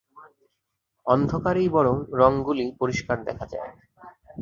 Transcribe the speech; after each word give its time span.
অন্ধকারেই 1.05 1.69
বরং 1.69 1.95
রঙগুলি 2.11 2.65
পরিষ্কার 2.79 3.17
দেখা 3.23 3.45
যায়। 3.45 3.71